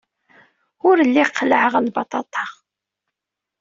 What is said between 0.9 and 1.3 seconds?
lliɣ